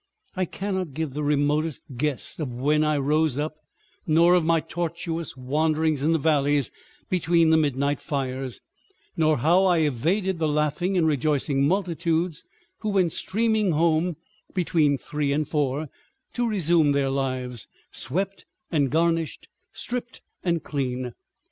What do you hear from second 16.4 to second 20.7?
resume their lives, swept and garnished, stripped and